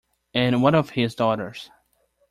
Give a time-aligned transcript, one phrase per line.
[0.33, 1.69] And what of his daughters?